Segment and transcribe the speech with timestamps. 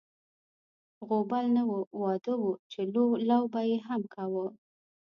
[1.07, 2.81] غوبل نه و، واده و چې
[3.29, 4.47] لو به یې هم کاوه.